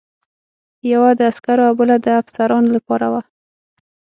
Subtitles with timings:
[0.91, 3.21] یوه د عسکرو او بله د افسرانو لپاره وه.